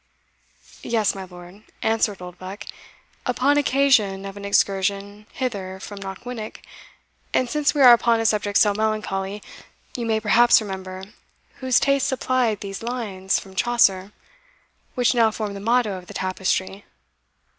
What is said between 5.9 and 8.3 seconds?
Knockwinnock and since we are upon a